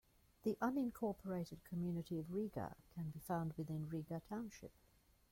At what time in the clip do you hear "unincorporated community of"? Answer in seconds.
0.63-2.33